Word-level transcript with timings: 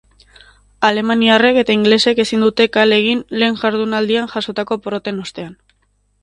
Alemaniarrek 0.87 1.59
eta 1.63 1.75
ingelesek 1.79 2.21
ezin 2.23 2.45
dute 2.45 2.67
kale 2.79 2.97
egin 3.03 3.21
lehen 3.43 3.61
jardunaldian 3.65 4.33
jasotako 4.35 4.79
porroten 4.87 5.23
ostean. 5.27 5.55